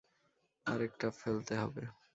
আরেকটা 0.65 1.07
ফেলতে 1.11 1.53
হবে। 1.55 1.83